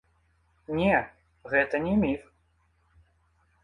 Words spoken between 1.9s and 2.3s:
міф.